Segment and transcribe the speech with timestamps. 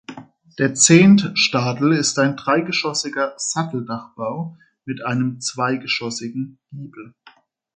[0.57, 7.13] Der Zehentstadel ist ein dreigeschossiger Satteldachbau mit einem zweigeschossigen Giebel.